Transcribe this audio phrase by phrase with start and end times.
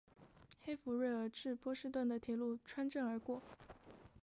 [0.63, 3.39] 黑弗瑞尔至波士顿的铁路穿镇而过。